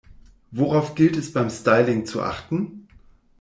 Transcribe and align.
Worauf 0.49 0.95
gilt 0.95 1.15
es 1.15 1.31
beim 1.31 1.51
Styling 1.51 2.07
zu 2.07 2.23
achten? 2.23 2.87